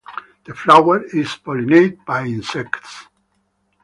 [0.45, 3.05] The flower is pollinated by insects.